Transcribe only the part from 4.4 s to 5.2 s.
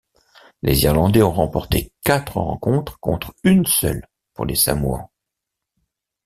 les Samoans.